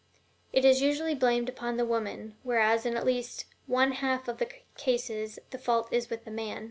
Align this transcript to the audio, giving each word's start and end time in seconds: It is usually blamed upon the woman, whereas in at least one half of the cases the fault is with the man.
It 0.51 0.65
is 0.65 0.81
usually 0.81 1.13
blamed 1.13 1.47
upon 1.47 1.77
the 1.77 1.85
woman, 1.85 2.35
whereas 2.41 2.87
in 2.87 2.97
at 2.97 3.05
least 3.05 3.45
one 3.67 3.91
half 3.91 4.27
of 4.27 4.39
the 4.39 4.49
cases 4.75 5.37
the 5.51 5.59
fault 5.59 5.93
is 5.93 6.09
with 6.09 6.25
the 6.25 6.31
man. 6.31 6.59